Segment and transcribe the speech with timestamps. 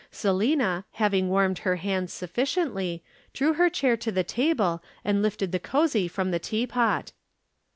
[0.09, 3.03] "Selina, having warmed her hands sufficiently,
[3.33, 7.11] drew her chair to the table and lifted the cosy from the tea pot.